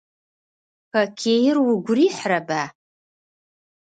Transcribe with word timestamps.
Хоккеир 0.91 1.55
угу 1.71 1.91
рихьырэба? 1.97 2.63